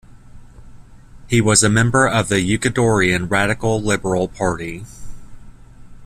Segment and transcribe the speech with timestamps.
[1.27, 4.83] He was a member of the Ecuadorian Radical Liberal Party.